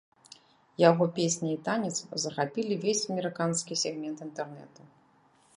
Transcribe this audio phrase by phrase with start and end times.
[0.89, 1.93] Яго песня і танец
[2.25, 4.81] захапілі ўвесь амерыканскі сегмент інтэрнэту.